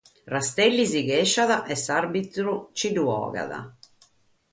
[0.33, 3.51] Rastelli protestat e s'àrbitru nche lu bogat.